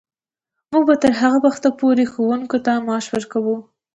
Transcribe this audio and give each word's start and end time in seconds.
موږ 0.71 0.83
به 0.89 0.95
تر 1.03 1.11
هغه 1.21 1.37
وخته 1.45 1.69
پورې 1.79 2.03
ښوونکو 2.11 2.57
ته 2.65 2.71
معاش 2.85 3.05
ورکوو. 3.11 3.55